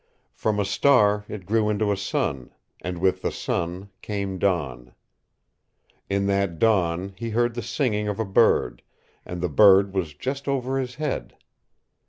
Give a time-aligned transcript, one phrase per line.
[0.33, 2.49] From a star it grew into a sun,
[2.81, 4.95] and with the sun came dawn.
[6.09, 8.81] In that dawn he heard the singing of a bird,
[9.25, 11.37] and the bird was just over his head.